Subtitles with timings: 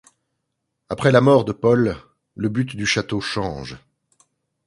[0.89, 1.95] Après la mort de Paul,
[2.35, 3.77] le but du château change.